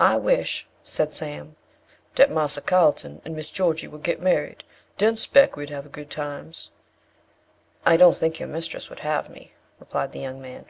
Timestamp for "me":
9.28-9.52